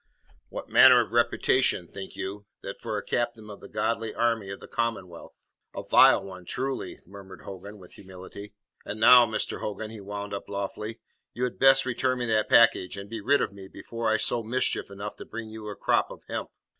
[0.49, 4.59] "What manner of reputation, think you, that for a captain of the godly army of
[4.59, 5.35] the Commonwealth?"
[5.75, 8.55] "A vile one, truly," murmured Hogan with humility.
[8.83, 9.59] "And now, Mr.
[9.59, 11.01] Hogan," he wound up loftily,
[11.35, 14.41] "you had best return me that package, and be rid of me before I sow
[14.41, 16.49] mischief enough to bring you a crop of hemp."